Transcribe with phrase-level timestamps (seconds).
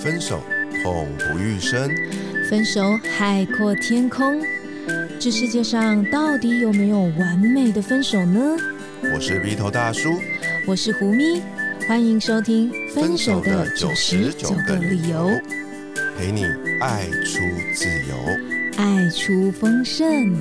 [0.00, 0.40] 分手
[0.82, 1.88] 痛不欲生，
[2.48, 4.40] 分手海阔天空。
[5.20, 8.56] 这世界上到底有没有完美的分手呢？
[9.14, 10.10] 我是鼻头大叔，
[10.66, 11.40] 我是胡咪，
[11.86, 15.28] 欢迎收听《分手的九十九个理由》，
[16.18, 16.44] 陪你
[16.80, 17.38] 爱出
[17.72, 18.16] 自由，
[18.76, 20.34] 爱出丰盛。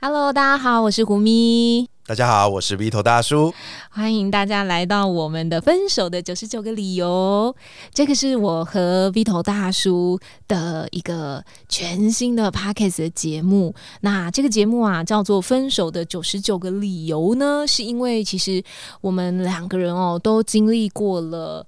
[0.00, 1.89] Hello，大家好，我是胡咪。
[2.10, 3.54] 大家好，我是 V 头大叔，
[3.88, 7.54] 欢迎大家来到我们的分手的九十九个理由。
[7.94, 10.18] 这个是我和 V 头大叔
[10.48, 13.72] 的一个全新的 pocket 的节目。
[14.00, 18.60] 那这个节目啊，叫做《分手的九十九个理由》呢，是因为其实
[19.00, 21.64] 我们两个人哦，都经历过了。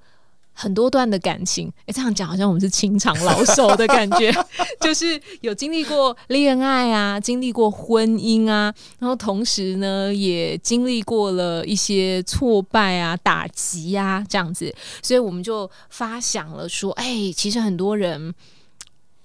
[0.52, 4.32] 很多段的感情，哎，这样讲好像我们是情场老手的感觉，
[4.80, 18.34] 就是有经历过恋爱啊，经历过婚姻啊，然后同时呢，也经历过了一些挫败啊、打击啊这样子，所以我们就发想了说，哎，其实很多人。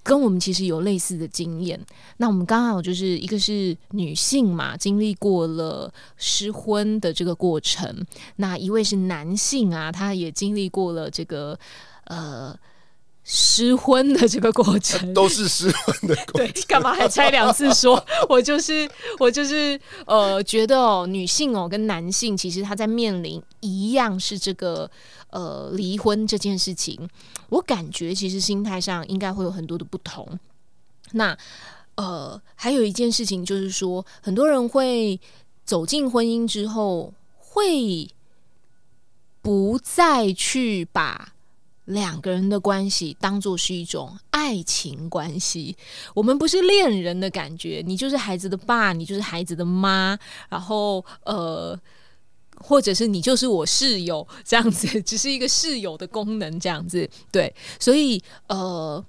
[0.08, 1.78] 跟我们其实有类似的经验，
[2.16, 7.94] 那我们刚好就是一个是女性嘛，经历过了失婚的这个过程；
[8.38, 11.60] 那一位是男性啊，他也经历过了这个
[12.06, 12.58] 呃
[13.26, 16.40] 失婚的这个过程， 都是失婚的过。
[16.40, 18.02] 对，干嘛还拆两次说？
[18.30, 24.90] 我就是我就是呃，觉得哦，女性哦跟男性其实他在面临一样是这个。
[25.30, 27.08] 呃，离婚这件事情，
[27.50, 30.40] 我感觉其实心态上应该会有很多的不同。
[31.12, 31.38] 那
[31.96, 35.20] 呃，还有一件事情就是说，很多人会
[35.66, 38.10] 走进婚姻之后，会
[39.42, 41.34] 不再去把
[41.84, 45.76] 两个人的关系当做是一种爱情关系。
[46.14, 51.78] 我们不是恋人的感觉，你就是孩子的爸，你就是孩子的妈，然后呃。
[52.60, 59.04] 或者是你就是我室友这样子，只是一个室友的功能这样子，对，所以呃，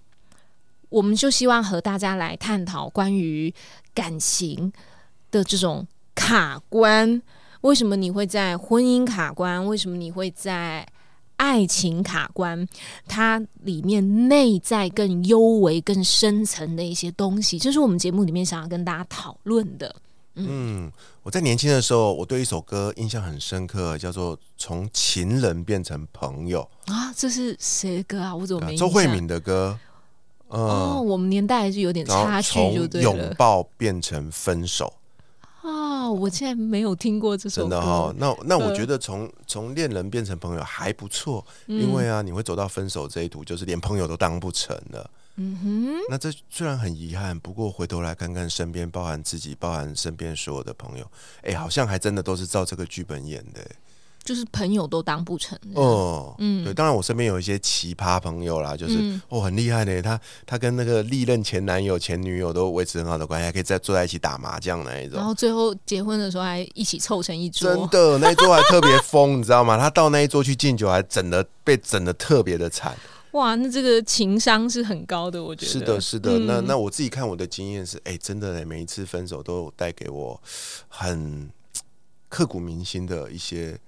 [0.88, 3.52] 我们就希望和大家来探讨关于
[3.94, 4.72] 感情
[5.30, 7.20] 的这种卡关，
[7.62, 9.64] 为什么你会在婚姻卡关？
[9.66, 10.86] 为什么你会在
[11.36, 12.66] 爱情卡关？
[13.06, 19.94] 它里面内在更幽微、更深层的一些东西，这是我们节目里面想要跟大家讨论的。
[20.46, 28.34] 嗯，我在年轻的时候，我对一首歌印象很深刻，叫做《从情人变成朋友》啊，这是谁的歌啊？
[28.34, 28.76] 我怎么没？
[28.76, 29.78] 周慧敏的歌。
[30.48, 33.10] 哦，我们年代还是有点差距，就对了。
[33.10, 34.94] 拥抱变成分手。
[35.60, 37.60] 啊，我现在没有听过这首。
[37.60, 45.10] 真的哈，那那我觉得从从恋人变成朋友还不错，因为啊，你会走到分手这一途，就是连朋友都当不成了。
[45.40, 51.08] 嗯哼，那这虽然很遗憾，不过回头来看看身边，包含自己，包含身边所有的朋友，
[51.42, 53.64] 哎，好像还真的都是照这个剧本演的，
[54.24, 55.56] 就是朋友都当不成。
[55.74, 69.78] 哦，嗯，对，当然我身边有一些奇葩朋友啦，就是哦很厉害的，他他跟那个历任前男友、前女友都维持很好的关系，还可以再坐在一起打麻将那一种，然后最后结婚的时候还一起凑成一桌，真的那一桌还特别疯，你知道吗？
[69.78, 72.96] 他到那一桌去敬酒，还整的被整的特别的惨。
[73.32, 76.38] 哇，那这个情商是很高的，我觉得是的，是的。
[76.40, 80.40] 那那我自己看我的经验是，哎，真的，每一次分手都有带给我
[80.88, 81.50] 很
[82.28, 83.78] 刻骨铭心的一些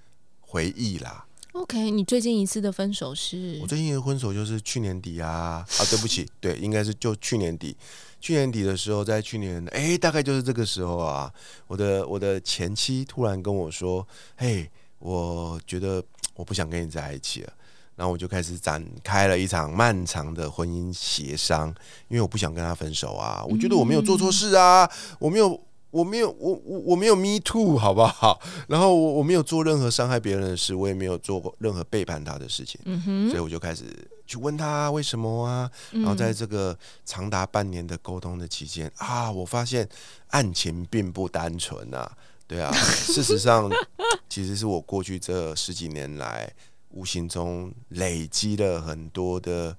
[0.41, 1.27] 回忆啦。
[1.53, 3.59] OK，你最近一次的分手是？
[3.61, 7.77] 我最近的分手就是去年底啊啊，对不起，对，应该是就去年底。
[8.21, 11.33] 去年底的时候，在去年，哎，大概就是这个时候啊，
[11.67, 14.07] 我的我的前妻突然跟我说
[14.37, 17.53] ：“嘿，我觉得我不想跟你在一起了。”
[17.97, 21.69] 然后我就开始展开了一场漫长的婚姻协商，
[22.09, 28.41] 因为我不想跟他分手啊，我觉得我没有做错事啊，我没有，我没有，我我我没有 me too，好不好？
[28.69, 32.81] 然后我我没有做任何伤害别人的事，我也没有做过任何背叛他的事情，
[33.29, 33.85] 所以我就开始
[34.27, 35.71] 去问他为什么啊。
[35.91, 36.75] 然后在这个
[37.05, 39.87] 长达半年的沟通的期间啊，我发现
[40.29, 42.11] 案情并不单纯啊，
[42.47, 43.69] 对啊，事实上
[44.31, 46.51] 其实是我过去这十几年来。
[46.91, 49.77] 无形中累积了很多的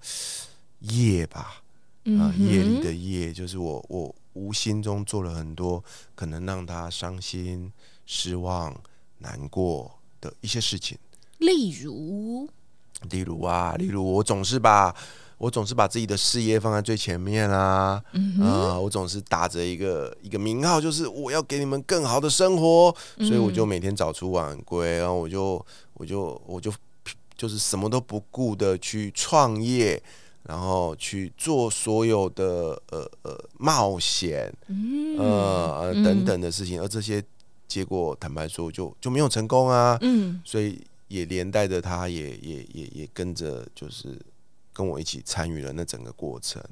[0.80, 1.62] 业吧，
[2.06, 5.84] 啊，业里的业，就是我我无心中做了很多
[6.16, 7.70] 可能让他伤心、
[8.06, 8.74] 失望、
[9.18, 9.92] 难过
[10.22, 10.98] 的一些事情。
[11.40, 12.48] 例如，
[13.10, 14.96] 例如啊，例如我总是把
[15.38, 18.02] 我总是把自己的事业放在最前面啊，
[18.40, 25.64] 啊，我总是打着一个一个名号，就是我要给你们更好的生活，所以我就每天早出晚归，然后我就
[25.96, 26.72] 我就我就。
[27.42, 30.00] 就是什么都不顾的去创业，
[30.44, 34.54] 然后去做所有的呃呃冒险，
[35.18, 37.24] 呃呃等等的事情，而这些
[37.68, 39.98] 结果坦白说就就没有成功啊。
[40.02, 44.16] 嗯，所以也连带着他也也也也跟着，就是
[44.72, 46.64] 跟我一起参与了那整个过程。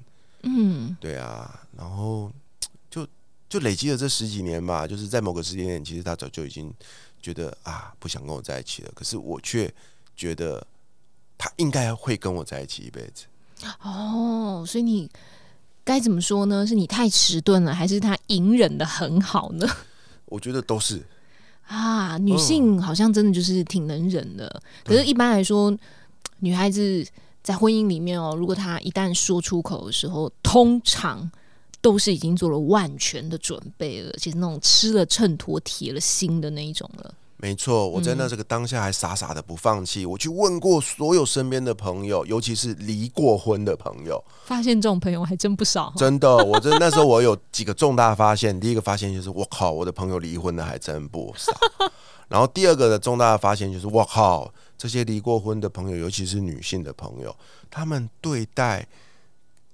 [0.44, 0.95] 嗯。
[1.00, 2.31] 对啊，然后
[2.92, 3.07] 就
[3.50, 6.72] 就累积了这十几年吧，就是在某个时间点，其实他早就已经
[7.19, 9.74] 觉得啊不想跟我在一起了，可是我却
[10.19, 10.68] 觉得
[11.38, 13.25] 他应该会跟我在一起一辈子。
[13.81, 15.10] 哦，所以你
[15.86, 16.68] 该怎么说呢？
[16.68, 19.66] 是你太迟钝了，还是他隐忍的很好呢？
[20.25, 21.01] 我觉得都是
[21.66, 25.74] 啊，女性好像真的就是挺能忍的，可是，一般来说，
[26.39, 27.06] 女孩子
[27.42, 31.31] 在婚姻里面哦，如果她一旦说出口的时候，通常
[31.80, 37.15] 都是已经做了万全的准备了，其实那种吃了秤砣铁了心的那一种了。
[37.41, 40.06] 没错，我在那这个当下还傻傻的不放弃。
[40.06, 45.94] 我去问过所有身边的朋友，尤其是离过婚的朋友，发现这种朋友还真不少。
[45.95, 48.59] 真的，我真那时候我有几个重大发现。
[48.59, 51.53] 第一个发现就是，我靠，我的朋友离婚的还真不少。
[52.27, 57.33] 然后第二个的重大的发现就是，我靠，这些离过婚的朋友，尤其是女性的朋友，
[57.71, 58.86] 他们对待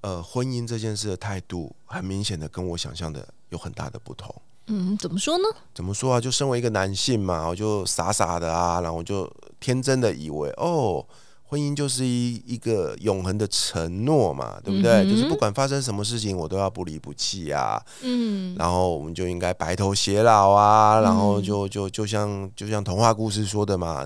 [0.02, 4.34] 呃婚姻这件事的态度，很明显的跟我想象的有很大的不同。
[4.68, 5.44] 嗯，怎么说呢？
[5.74, 6.20] 怎么说啊？
[6.20, 11.06] 就身为一个男性嘛，我就傻傻的啊，然后我就天真的以为，哦，
[11.44, 15.04] 婚姻就是一一个永恒的承诺嘛，对不对？
[15.04, 17.80] 嗯就是不管发生什么事情，我都要不离不弃啊。
[18.02, 24.06] 嗯然后我们就应该白头偕老啊，然后就就就像就像童话故事说的嘛，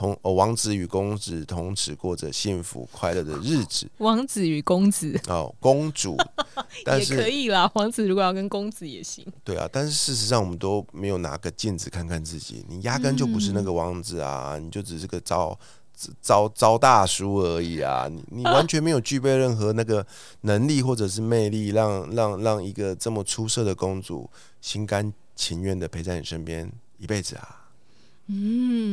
[0.00, 6.16] 同、哦、王子与公子同时过着幸福快乐的日子 王子与公子哦，公主，
[6.86, 9.26] 但也可以啦，王子如果要跟公子也行。
[9.44, 15.58] 对啊，但是事实上我们都没有拿个镜子看看自己，你压根就不是那个王子啊，你就只是个招
[16.22, 20.06] 招招大叔而已啊，你你完全没有具备任何那个
[20.40, 24.30] 能力或者是魅力，让让让一个这么出色的公主
[24.62, 27.58] 心甘情愿的陪在你身边一辈子啊。
[28.32, 28.89] 嗯，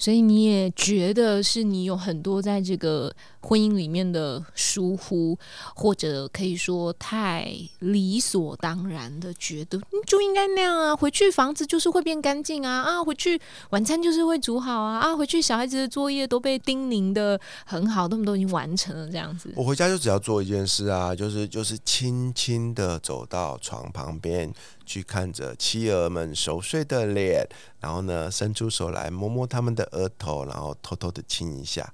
[0.00, 5.38] 所以你也觉得是你有很多在这个婚姻里面的疏忽，
[5.74, 13.40] 或者可以说太理所当然的觉得嗯就应该那样啊，回去房子就是会变干净啊，啊，回去
[13.70, 19.52] 晚餐就是会煮好啊，啊，回去小孩子的作业都被叮咛的很好，他们都已经完成了这样子。
[19.56, 24.52] 我回家就只要做一件事啊，就是就是轻轻的走到床旁边，
[24.84, 27.46] 去看着妻儿们熟睡的脸，
[27.80, 31.92] 然后呢伸出手来摸摸他们的额头，然后偷偷的亲一下，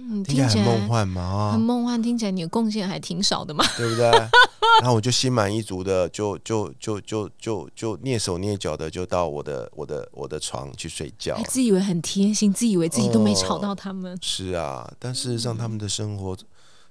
[0.00, 3.64] 嗯，听起来很梦幻嘛，很梦幻，听起来你的贡献还挺少的嘛。
[3.76, 4.10] 对不对？
[4.80, 11.42] 然后我就心满意足的，就就就就就就蹑手蹑脚的就到我的我的我的床去睡觉还。
[11.44, 14.16] 自以为很贴心，自以为自己都没吵到他们。
[14.22, 16.36] 是啊，但事实上他们的生活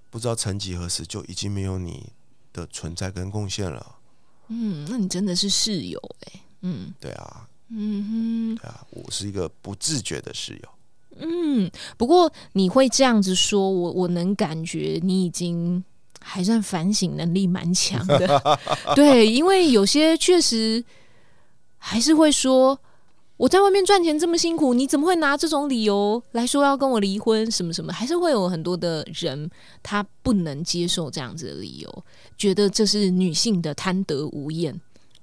[0.09, 2.11] 不知道曾几何时就已经没有你
[2.53, 3.95] 的存在跟贡献了。
[4.49, 10.69] 嗯，那你真的是室友哎、嗯对啊，嗯哼对啊，我是一个不自觉的室友。
[11.19, 11.71] 哼嗯。
[11.97, 15.83] 不过你会这样子说，我我能感觉你已经
[16.19, 18.59] 还算反省能力蛮强的。
[18.95, 20.83] 对，因为有些确实
[21.77, 22.79] 还是会说。
[23.39, 27.49] 我在外面赚钱这么辛苦，你怎么会拿这种理由来说要跟我离婚？
[27.49, 29.49] 什么什么，还是会有很多的人
[29.81, 32.03] 他不能接受这样子的理由，
[32.37, 34.77] 觉得这是女性的贪得无厌。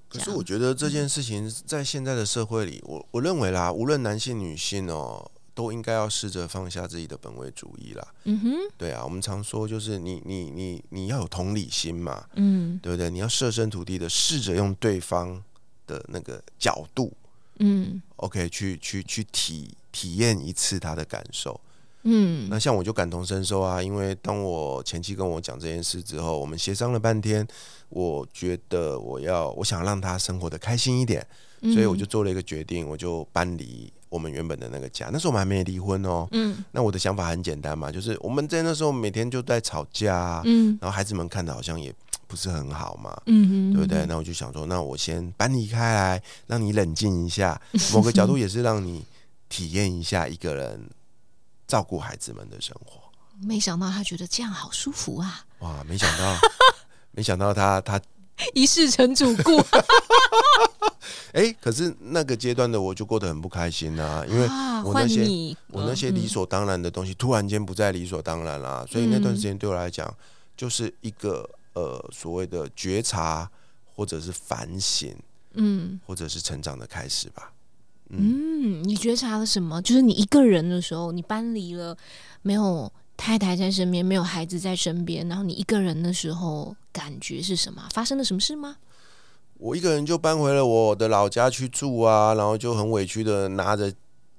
[0.09, 8.07] 可是我觉得这件事情在现在的社会里，我我认为啦，无论男性女性哦，都应该要试着放下自己的本位主义啦。
[8.25, 13.09] 嗯哼，对啊，我们常说就是你你你你要有同理心嘛，嗯对不对？
[13.09, 15.43] 你要设身处地的试着用对方
[15.87, 17.11] 的那个角度
[17.59, 21.59] 嗯，OK，去去去体体验一次他的感受。
[22.09, 27.45] 嗯那像我就感同身受啊，因为当我前妻跟我讲这件事之后，我们协商了半天，
[27.89, 31.27] 我觉得我要我想让他生活的开心一点，
[31.63, 35.09] 嗯所以我就做了一个决定，我就搬离我们原本的那个家。
[35.13, 36.27] 那时候我们还没离婚哦。
[36.33, 41.95] 嗯那我的想法很简单嘛，就是我们在那时候每天就在吵架、啊，嗯然后孩子们看的好像也
[42.27, 43.17] 不是很好嘛。
[43.27, 44.05] 嗯哼对不对？？
[44.07, 47.61] 那我就想说，那我先搬离开来，让你冷静一下。
[47.93, 49.05] 某个角度也是让你
[49.49, 50.89] 体验一下一个人
[51.67, 53.01] 照顾孩子们的生活。
[53.43, 56.37] 没想到他觉得这样好舒服啊，哇，没想到，
[57.13, 58.01] 没想到他他
[58.55, 59.57] 一世成主顾，
[61.33, 64.47] 哎，可是那个阶段的我就过得很不开心啊，因为
[64.85, 68.87] 我那些你我那些嗯理所当然的东西，突然间不再理所当然啦。
[68.89, 70.13] 所以那段时间对我来讲，
[70.57, 73.51] 就是一个呃所谓的觉察，
[73.95, 75.15] 或者是反省，
[75.55, 77.53] 嗯或者是成长的开始吧。
[78.11, 79.83] 嗯，你觉察了什么？
[79.83, 81.97] 就是你一个人的时候，你搬离了，
[82.43, 87.83] 没有太太在身边，没有孩子在身边，然后你一个人的时候，感觉是什么？
[87.93, 88.77] 发生了什么事吗？
[89.59, 93.93] 我一个人就搬回了我的老家去住啊，然后就很委屈的拿着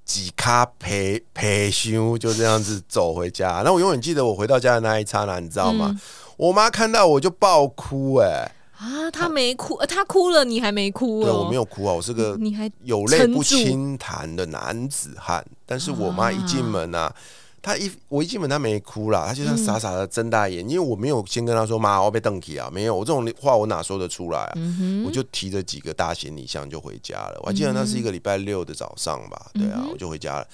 [0.04, 3.62] 几卡陪陪修，就这样子走回家。
[3.64, 5.94] 那我永远记得我回到家的那一刹那，你知道吗？
[6.36, 11.40] 我妈看到我就爆哭，哎啊，她没哭，呃，她哭了，你还没哭对哦？
[11.40, 15.44] 我没有哭啊，我是个你还有泪不轻弹的男子汉。
[15.66, 17.12] 但是我妈一进门啊，
[17.60, 24.52] 她一我一进门他没哭啦，他就像嗯傻傻的睁大眼，因为我没有先跟他说妈我要被瞪起啊，没有，我这种话我哪说得出来啊？
[24.56, 27.38] 嗯我就提着几个大行李箱就回家了。
[27.42, 30.46] 我还记得那是一个礼拜六的早上吧，对啊，我就回家了。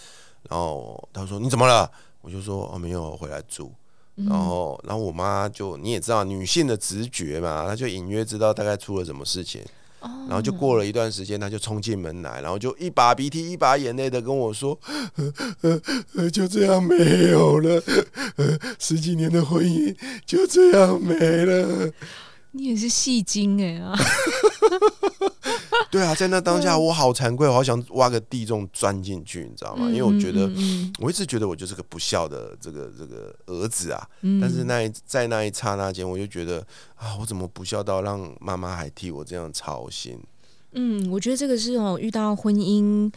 [0.49, 1.91] 然后他说你怎么了？
[2.21, 3.73] 我就说哦没有，我回来住。
[4.17, 9.61] 然后，然后我妈就你也知道女性的直觉嘛，她就隐约知道大概出了什么事情。
[10.29, 14.79] 然后就过了一段时间，他就冲进门来，然后就一把鼻涕一把眼泪的跟我说
[15.63, 15.81] ：“呃
[16.15, 16.97] 呃，就这样没
[17.31, 17.83] 有了，
[18.37, 19.95] 呃， 十几年的婚姻
[20.25, 21.91] 就这样没了。”
[22.57, 23.93] 你也是戏精哎啊！
[25.93, 29.87] 对啊，在那当下我好惭愧，我好想挖个地洞钻进去，你知道吗？
[29.89, 30.51] 因为我觉得
[30.99, 34.09] 我一直觉得我就是个不孝的这个这个儿子啊。
[34.23, 36.59] 嗯但是那一在那一刹那间，我就觉得
[36.97, 40.19] 啊，我怎么不孝到让妈妈还替我这样操心？
[40.73, 43.13] 嗯，我觉得这个是哦，遇到婚姻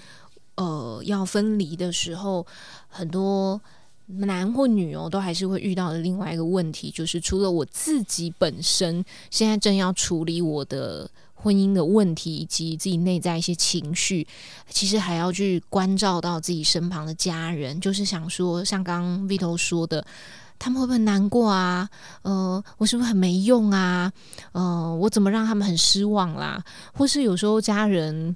[0.55, 2.45] 呃要分离的时候，
[2.87, 3.59] 很多
[4.05, 11.09] 男或女哦，都还是会遇到的另外一个问题，就是除了我自己本身现在正要处理我的。
[11.39, 14.27] 婚姻的问题以及自己内在一些情绪，
[14.69, 20.03] 其实还要去关照到自己身旁的家人，就是想说，像刚刚 Vito 说的，
[20.57, 21.87] 他们会不会难过啊？
[22.23, 24.11] 呃，我是不是很没用啊？
[24.51, 26.61] 呃，我怎么让他们很失望啦？
[26.93, 28.35] 或是有时候家人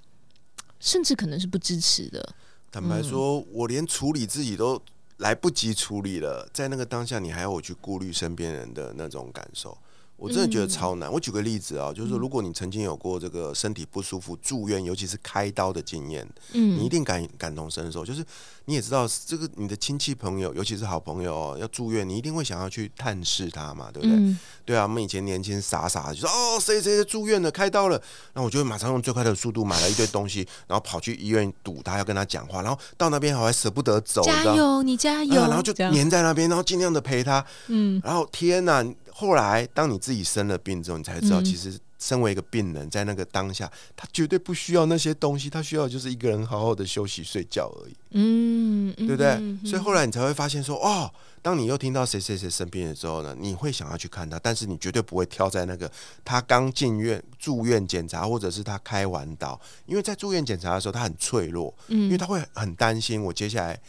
[0.80, 2.36] 甚至可能是不支持的。
[2.72, 4.80] 坦白说，我连处理自己都
[5.18, 9.76] 来不及处理了，在那个当下，你还要我去顾虑身边人的那种感受。
[10.22, 11.12] 我真的觉得超难。
[11.12, 16.24] 我举个例子啊，就是说，如果你曾经有过这个身体不舒服住院，尤其是开刀的经验，
[16.54, 18.06] 嗯你一嗯定感感同身受。
[18.06, 18.24] 就是
[18.66, 24.16] 你也知道，这个你的亲戚朋友，尤其是好朋友哦，要住院，你一定会想要去探视他嘛，对不对？
[24.16, 28.00] 嗯对啊，我们以前年轻傻傻的就说哦，谁谁谁住院了，开刀了，
[28.36, 34.22] 那我就会马上用最快的速度买了一堆东西，然后跑去医院堵他，要跟他讲话，然后到那边我还舍不得走？
[34.22, 37.44] 加油，你加油，啊然后就这样黏在那边，然后尽量的陪他。
[37.68, 38.86] 嗯然后天哪！
[39.14, 47.96] 后来当你自己生了病之后，你才知道，嗯其实身为一个病人，在那个当下，他绝对不需要那些东西，他需要的就是一个人好好的休息睡觉而已。
[48.12, 49.28] 嗯，对不对？
[49.34, 55.92] 嗯所以后来你才会发现说，哦，当你又听到谁谁谁生病的时候呢，你会想要去看他，但是你绝对不会挑在那个
[56.26, 63.80] 他刚进院住院检查，或者是他开完刀，因为在住院检查的时候他很脆弱，因为嗯他会很担心我接下来。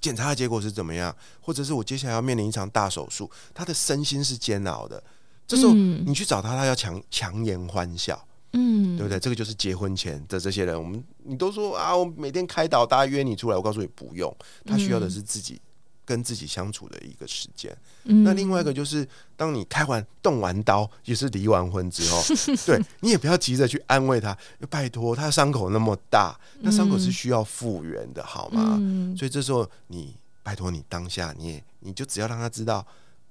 [0.00, 5.02] 检查的结果是怎么样，或者是我接下来要面临一场大手术，他的身心是煎熬的。
[5.46, 9.18] 这时候嗯你去找他，他要强强颜欢笑，嗯，对不对？
[9.18, 15.60] 这个就是结婚前的这些人，我们你都说啊，我每天开导，大家约你出来，我告诉你不用，他需要的是自己
[16.10, 17.70] 跟自己相处的一个时间。
[18.02, 22.20] 嗯那另外一个就是，当你开完动完刀，也是离完婚之后，
[22.66, 24.36] 对你也不要急着去安慰他，
[24.68, 28.76] 拜托，他的伤口那么大，那伤口是需要复原的，好吗？
[28.80, 32.84] 嗯所以这时候你拜托你当下，你也你就只要让他知道，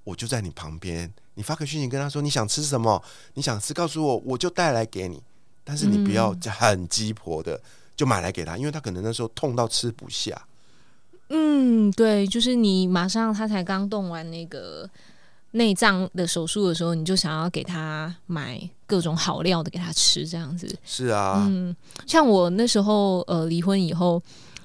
[0.04, 1.12] 我就在你旁边。
[1.34, 3.02] 你发个讯息跟他说你想吃什么，
[3.34, 5.22] 你想吃告诉我，我就带来给你。
[5.62, 7.60] 但是你不要很鸡婆的
[7.94, 10.40] 就买来给他，因为他可能那时候痛到吃不下。
[11.30, 14.88] 嗯，对，就是你马上他才刚动完那个
[15.52, 20.68] 内脏的手术的时候，你就想要给他买各种好料的给他吃，这样子。
[20.84, 21.74] 是啊，嗯，
[22.06, 24.20] 像我那时候呃离婚以后，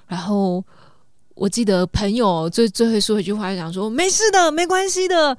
[0.07, 0.63] 然后
[1.35, 5.37] 我记得朋友最最会说一句话，就讲说没事的，没关系的。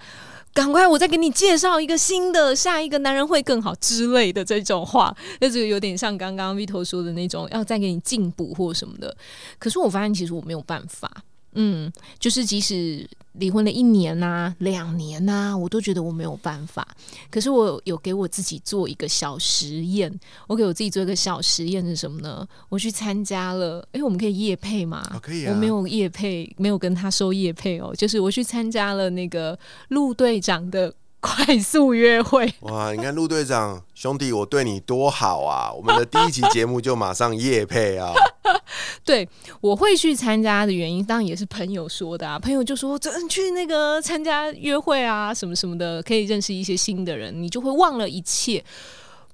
[0.56, 9.14] 赶快，我再给你介绍一个新的，下一个男人会更好之类的这种话，那就有点像刚刚 Vito 说的那种，要再给你进补或什么的。
[9.58, 11.24] 可是我发现，其实我没有办法，
[11.56, 16.86] 嗯，就是即使离婚了一年呐、两年呐、我都觉得我没有办法。
[17.30, 20.12] 可是我有给我自己做一个小实验，
[20.46, 22.46] 我给我自己做一个小实验是什么呢？
[22.68, 25.02] 我去参加了，诶，我们可以夜配吗？
[25.12, 29.58] 哦可以啊我没有夜配，没有跟他收夜配哦，就是我去参加了那个
[29.88, 30.92] 陆队长的
[31.26, 32.50] 快速约会。
[32.60, 35.72] 哇，你看陆队长兄弟，我对你多好啊！
[35.72, 38.12] 我们的第一期节目就马上夜配啊，
[39.04, 39.28] 对，
[39.60, 42.38] 我会去参加的原因，当然也是朋友说的啊。
[42.38, 48.64] 朋友就说：“这去那个参加约会啊，什么什么的，可以认识一些新的人，你就会忘了一切。”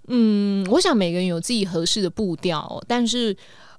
[0.09, 3.37] 嗯，我想每个人有自己合适的步调哦，但是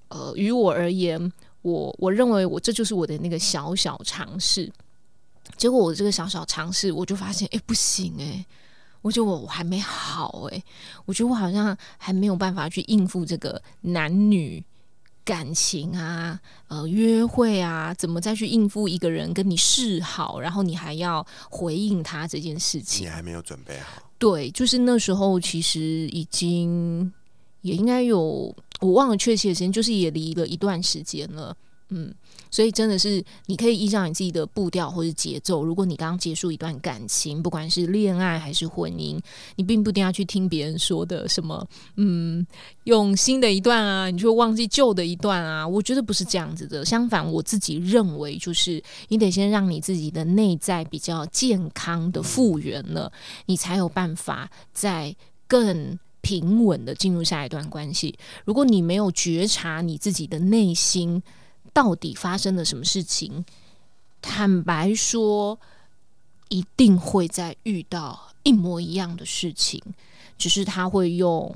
[0.08, 1.32] 呃，于我而言，
[1.64, 4.72] 我我认为我这就是我的那个小小尝试。
[5.58, 8.46] 结果我这个小小尝试，我就发现，哎，不行哎、
[9.02, 10.64] 我觉得我我还没好哎、
[11.06, 14.64] 我觉得我好像还没有办法去应付这个男女
[15.24, 24.02] 感情啊，呃，约会啊，怎么再去应付一个人跟你示好，然后你还要回应他这件事情，你还没有准备好。
[24.18, 27.12] 对，就是那时候其实已经
[27.62, 31.56] 也应该有，我忘了确切的时间，就是也离了一段时间了，
[31.90, 32.14] 嗯。
[32.54, 35.66] 所以真的是，你可以依照你自己的步调或者节奏。
[35.66, 39.20] 如果你刚刚结束一段感情，不管是恋爱还是婚姻，
[39.56, 42.46] 你并不一定要去听别人说的什么，嗯，
[42.84, 45.68] 用新的一段啊，你就会忘记旧的一段啊。
[45.68, 46.86] 我觉得不是这样子的。
[46.86, 53.12] 相反，我自己认为，就是你得先让你自己的内在比较健康的复原了，
[53.48, 55.16] 你才有办法在
[55.48, 58.16] 更平稳的进入下一段关系。
[58.46, 61.24] 如果你没有觉察你自己的内心，
[61.72, 63.46] 到底发生了什么事情？
[64.22, 65.60] 坦白说，
[66.50, 69.82] 一定会再遇到一模一样的事情，
[70.38, 71.56] 只是他会用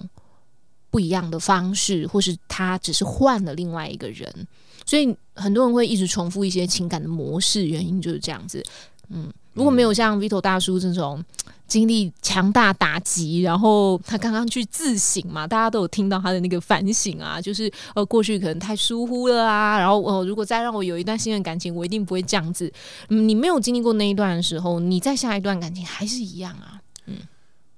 [0.89, 4.47] 不一样的方式，或是他只是换了另外一个人。
[4.85, 8.63] 所以很多人会一直重复一些情感的模式，原因就是这样子。
[9.09, 11.23] 嗯，如果没有像 Vito 大叔这种。
[11.67, 22.71] 经历强大打击，然后他刚刚去自省嘛，大家都有听到他的那个反省啊，就是呃过去可能太疏忽了啊，然后呃如果再让我有一段新的感情，我一定不会这样子。
[23.09, 26.81] 嗯，你没有经历过那一段的时候，你在下一段感情还是一样啊。
[27.05, 27.17] 嗯，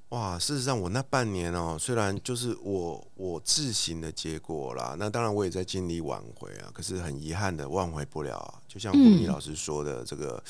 [0.09, 8.53] 哇，事实上我那半年哦，虽然就是我我自省的结果啦，那当然我也在尽力挽回啊，可是很遗憾的挽回不了啊。
[8.67, 10.41] 就像胡米老师说的，这个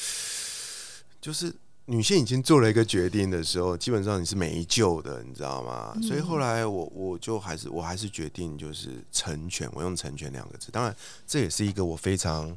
[1.21, 1.55] 就是。
[1.91, 5.97] 女性已经做了一个决定的时候，基本上你是没救的，你知道吗？
[6.03, 10.71] 所以后来我我就还是我还是决定就是成全，我用成全两个字。
[10.71, 12.55] 当然，这也是一个我非常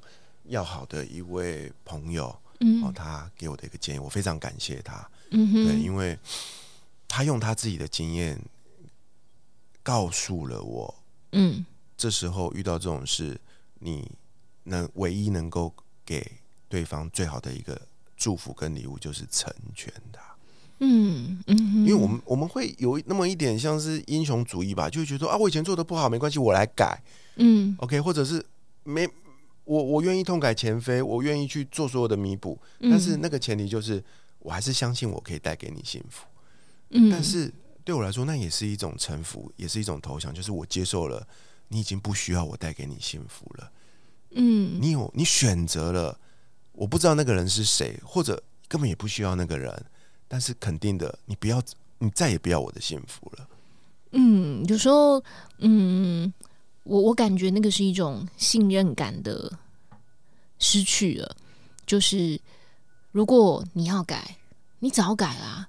[0.49, 2.27] 要好的一位朋友，
[2.85, 5.09] 哦，他给我的一个建议，我非常感谢他。
[5.31, 6.19] 嗯对，因为
[7.09, 8.39] 他用他自己的经验
[9.83, 10.95] 告诉了我，
[11.33, 11.65] 嗯，
[11.97, 13.41] 这时候遇到这种事，
[13.79, 14.13] 你
[14.65, 15.73] 能唯一能够
[16.05, 16.33] 给
[16.69, 17.81] 对方最好的一个。
[18.23, 20.21] 祝福跟礼物就是成全他，
[20.79, 27.03] 嗯嗯，因为我们我们会有那么一点像是英雄主义吧，就会觉得啊，我以前做的不好，没关系，我来改，
[27.35, 28.47] 嗯，OK，或者是
[28.85, 29.09] 没
[29.65, 34.01] 我我愿意痛改前非，我愿意去做所有的弥补，但是那个前提就是
[34.39, 36.25] 我还是相信我可以带给你幸福，
[36.91, 41.27] 嗯，但是对我来说，那也是一种臣服，也是一种投降，就是我接受了
[41.67, 43.73] 你已经不需要我带给你幸福了，
[44.37, 46.17] 嗯，你有你选择了。
[46.73, 49.85] 我不知道那个人是谁，或者根本也不需要那个人，
[50.27, 51.63] 但是肯定的，你不要，
[51.99, 53.49] 你再也不要我的幸福了。
[54.13, 55.23] 嗯，有时候，
[55.59, 56.33] 嗯，
[56.85, 59.59] 我我感觉那个是一种信任感的
[60.59, 61.37] 失去了。
[61.87, 62.41] 就是
[63.11, 64.37] 如果你要改，
[64.79, 65.69] 你早改啦。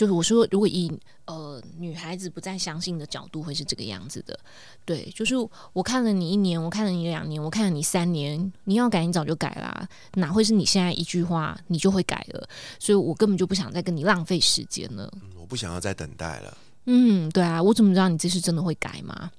[0.00, 0.90] 就是我说，如果以
[1.26, 4.40] 呃女孩子不再相信的角度，会是这个样子的。
[4.86, 5.34] 对，就是
[5.74, 12.48] 我看了你一年，我看了你两年，我看了你三年，你要改，你早就改啦，哪会是你现在一句话你就会改了？
[12.78, 15.12] 所以我根本就不想再跟你浪费时间了。
[15.38, 16.56] 我不想要再等待了。
[16.86, 19.30] 嗯，对啊，我怎么知道你这次真的会改吗？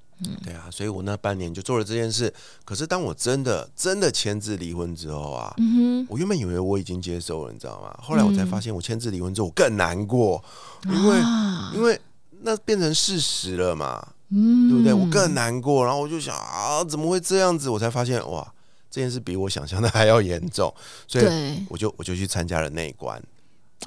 [0.44, 2.32] 对啊，所以我那半年就做了这件事。
[2.64, 5.56] 可是当我真的真的签字离婚之后啊，
[6.08, 7.98] 我原本以为我已经接受了，你知道吗？
[8.02, 10.44] 后来我才发现，我签字离婚之后我更难过，
[10.86, 11.20] 因为
[11.74, 12.00] 因为
[12.42, 14.94] 那变成事实了嘛，对不对？
[14.94, 17.70] 我更难过，然后我就想啊，怎么会这样子？
[17.70, 18.54] 我才发现哇，
[18.90, 20.72] 这件事比我想象的还要严重，
[21.08, 21.26] 所以
[21.70, 23.22] 我就我就去参加了内关。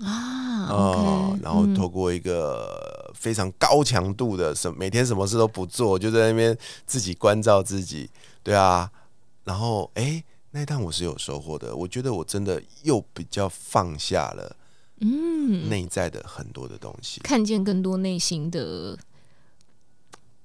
[0.02, 8.10] 啊，哦，然后透过一个非常高强度的什，每天什么事都不做，就在那边自己关照自己，
[8.42, 8.90] 对啊，
[9.44, 14.56] 然后哎，那一趟我是有收获的，我觉得我真的又比较放下了，
[15.00, 18.98] 嗯，内在的很多的东西，看见更多内心的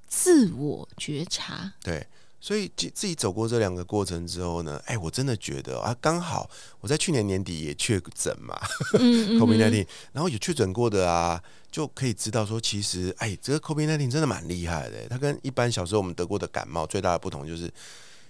[0.07, 2.05] 自我觉察，对。
[2.41, 6.49] 所以自自己走过这两个过程之后呢，哎，我真的觉得啊，刚好
[6.79, 8.57] 我在去年年底也确诊嘛，
[8.95, 15.07] COVID nineteen，然后有确诊过的啊，就可以知道说，其实哎，这个 COVID nineteen 真的蛮厉害的。
[15.09, 17.69] 它跟一般小时候我们得过的感冒最大的不同就是，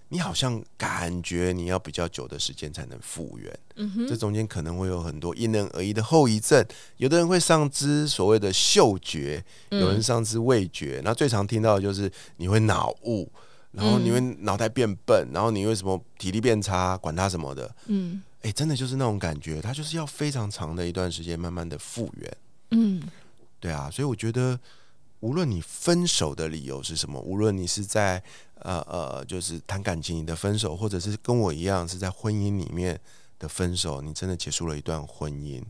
[0.10, 6.66] 你好像感觉你要比较久的时间才能复原，嗯这中间可能会有很多因人而异的后遗症。
[6.98, 13.32] 有的人会丧失所谓的嗅觉，有人丧失味觉，那最常听到的就是你会脑雾。
[13.72, 16.98] 然后你会脑袋变笨，然后你为什么体力变差？
[16.98, 22.38] 管他什么的，嗯，哎，真的就是那种感觉，他就是要非常长的一段时间，慢慢的复原，
[22.72, 23.02] 嗯，
[23.60, 24.60] 对啊，所以我觉得，
[25.20, 28.22] 无论你分手的理由是什么，无论你是在
[28.56, 33.00] 呃呃，就是谈感情你的分手，或者是跟我一样是在婚姻里面
[33.38, 35.62] 的分手，你真的结束了一段婚姻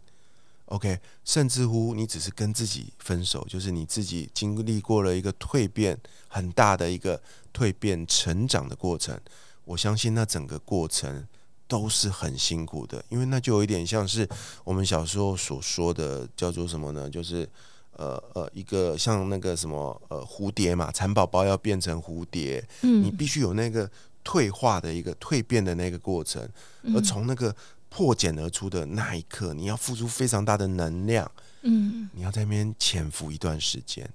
[0.70, 7.20] OK，甚至乎你只是跟自己分手，就是你自己经历过了一个蜕变很大的一个
[7.52, 9.20] 蜕变成长的过程。
[9.66, 11.28] 我相信那整个过程
[11.68, 14.28] 都是很辛苦的，因为那就有一点像是
[14.64, 17.10] 我们小时候所说的叫做什么呢？
[17.10, 17.48] 就是
[17.94, 23.90] 呃呃，一个像那个什么呃蝴蝶嘛，蚕宝宝要变成蝴蝶，嗯你必须有那个
[24.24, 26.48] 退化的一个蜕变的那个过程，
[26.96, 27.56] 而从那个
[27.90, 31.30] 破茧而出的那一刻，你要付出非常大的能量，
[31.64, 34.10] 嗯你要在那边潜伏一段时间。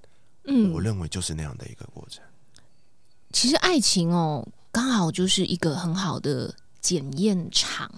[0.44, 2.22] 嗯，我认为就是那样的一个过程。
[3.32, 7.90] 其实爱情哦，刚好就是一个很好的检验场。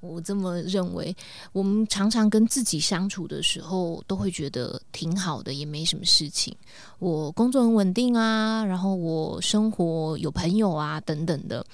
[0.00, 1.14] 我这么认为，
[1.52, 6.52] 我们常常跟自己相处的时候，都会觉得挺好的，也没什么事情。
[6.98, 11.64] 我工作很稳定啊，然后我生活有朋友啊，等等的。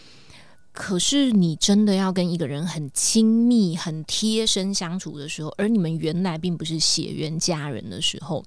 [0.72, 8.44] 可是你真的要跟一个人很亲密、很贴身相处的时候，而你们原来并不是血缘家人的时候，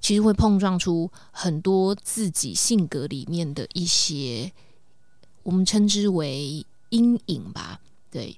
[0.00, 4.52] 其实会碰撞出很多自己性格里面的一些，
[5.42, 7.80] 我们称之为阴影吧。
[8.10, 8.36] 对，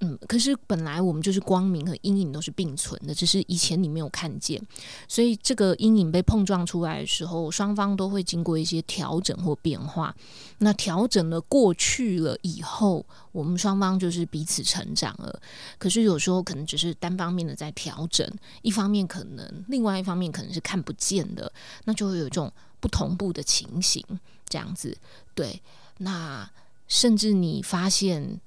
[0.00, 4.60] 嗯，可是本来我们就是光明和阴影都是并存的，只是以前你没有看见，
[5.08, 10.14] 所以这个阴影被碰撞出来的时候，双方都会经过一些调整或变化。
[10.58, 15.40] 那调整了过去了以后，我们双方就是彼此成长了。
[15.78, 18.30] 可是有时候可能只是单方面的在调整，
[18.60, 21.50] 一方面可能，另外一方面可能是看不见的，
[21.84, 24.04] 那就会有一种不同步的情形，
[24.46, 24.94] 这样子。
[25.34, 25.62] 对，
[25.98, 26.50] 那
[26.86, 28.38] 甚至你发现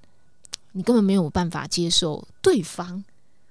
[0.73, 3.03] 你根本没有办法接受对方，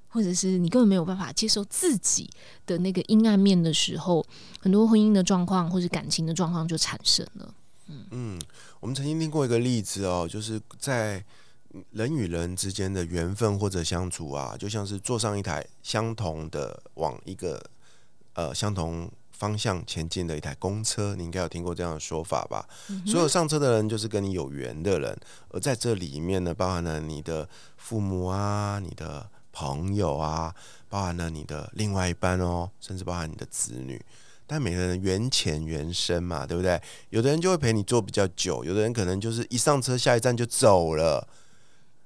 [0.08, 2.30] 或者是你根本没有办法接受自己
[2.66, 4.24] 的那个阴暗面的时候，
[4.60, 7.54] 很多婚姻的状况或者感情的状况就产生了。
[7.86, 8.40] 嗯嗯，
[8.80, 11.24] 我们曾经听过一个例子哦，就是在
[11.90, 17.62] 人与人之间的缘分或者相处啊，就像是坐上一台相同的往一个
[18.34, 22.68] 呃相同方向前进的一台公车，你应该有听过这样的说法吧？
[23.06, 25.16] 所有上车的人就是跟你有缘的人，
[25.50, 30.52] 而在这里面呢，包含了你的父母啊、你的朋友啊，
[30.88, 34.04] 包含了你的另外一半哦，甚至包含你的子女。
[34.50, 36.80] 但每个人缘浅缘深嘛，对不对？
[37.10, 41.28] 有的人就会陪你坐比较久，有的人可能就是一上车下一站就走了，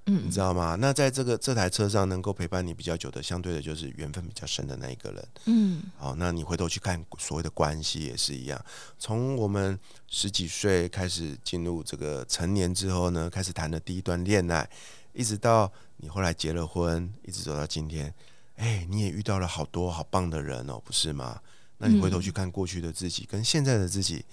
[0.07, 0.77] 嗯你知道吗？
[0.81, 5.29] 那在这个这台车上能够陪伴你比较久的，相对的就是缘分比较深的那一个人。
[5.47, 8.65] 嗯好，那你回头去看所谓的关系也是一样，
[8.99, 14.69] 从我们十几岁开始进入这个成年之后呢，开始谈的第一段恋爱，
[15.13, 18.13] 一直到你后来结了婚，一直走到今天，
[18.57, 21.41] 哎，你也遇到了好多好棒的人哦，不是吗？
[21.79, 24.25] 那你回头去看过去的自己，跟现在的自己，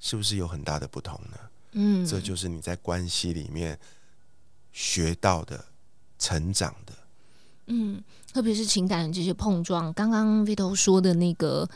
[0.00, 1.38] 是不是有很大的不同呢？
[1.72, 3.78] 嗯，这就是你在关系里面
[4.72, 5.64] 学到的、
[6.18, 6.92] 成长的。
[7.66, 11.68] 嗯，特别是情感的这些碰撞，刚刚 Vito 说的那个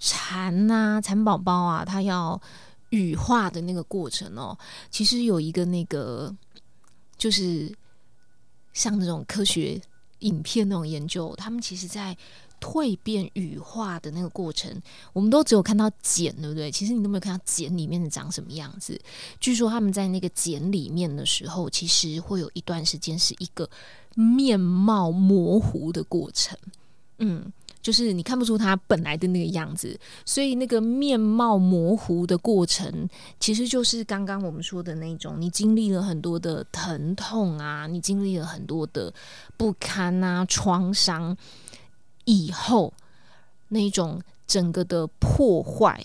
[0.00, 2.40] 蚕啊、蚕宝宝啊，它要
[2.88, 4.56] 羽化的那个过程哦，
[4.90, 6.34] 其实有一个那个，
[7.18, 7.72] 就是
[8.72, 9.80] 像那种科学
[10.20, 12.16] 影片那种研究，他们其实在
[12.64, 14.74] 蜕变羽化的那个过程，
[15.12, 16.72] 我们都只有看到茧，对不对？
[16.72, 18.98] 其实你都没有看到茧里面的长什么样子。
[19.38, 23.68] 据说他们在那个茧里面的时候，其实会有一段时间是一个
[24.14, 26.56] 面貌模糊的过程，
[27.18, 33.06] 嗯，就是你看不出他本来的那个样子，所以那个面貌模糊的过程，
[33.38, 39.12] 其实就是刚刚我们说的那种，你经历了很多的疼痛啊，你经历了很多的
[39.58, 41.36] 不堪啊、创伤
[42.24, 42.92] 以后，
[43.68, 46.04] 那种整个的破坏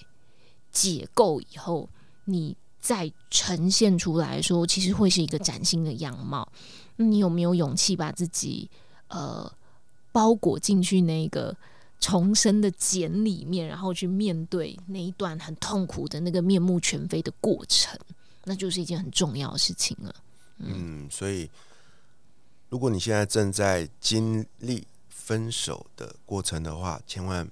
[0.71, 1.89] 解构以后，
[2.25, 6.47] 你再呈现出来说，其实会是一个崭新的样貌。
[6.97, 8.69] 你有没有勇气把自己
[9.08, 9.51] 呃
[10.12, 11.55] 包裹进去那个
[11.99, 17.97] 重生的茧里面，然后去面对那一段很痛苦的那个面目全非的过程？
[18.45, 20.15] 那就是一件很重要的事情了。
[20.58, 21.49] 嗯，所以
[22.69, 24.86] 如果你现在正在经历
[25.30, 27.48] 分手的过程的话，千万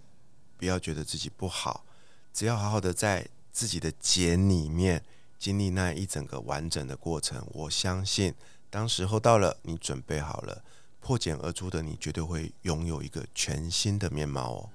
[0.57, 1.85] 不要觉得自己不好，
[2.33, 5.03] 只要好好的在自己的茧里面
[5.37, 8.33] 经历那一整个完整的过程，我相信，
[8.71, 10.63] 当时候到了，你准备好了，
[10.99, 14.69] 破茧而出的你，绝对会拥有一个全新的面貌哦。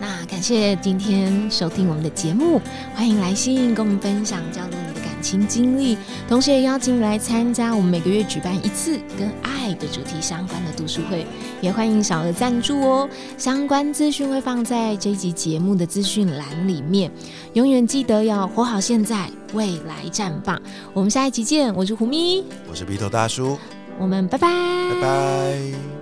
[0.00, 2.58] 那感谢今天收听我们的节目，
[2.94, 4.78] 欢迎来信跟我们分享交流
[5.20, 5.96] 情经历，
[6.28, 11.26] 同时也邀请你来参加我们每个月举办一次跟爱的主题相关的读书会，
[11.60, 13.08] 也欢迎小额赞助哦。
[13.36, 17.10] 相关资讯会放在这一集节目的资讯栏里面，
[17.54, 20.60] 永远记得要活好现在，未来绽放。
[20.92, 23.58] 我们下一集见，我是胡咪，我是鼻头大叔，
[23.98, 24.48] 我们拜拜，
[24.94, 25.97] 拜拜。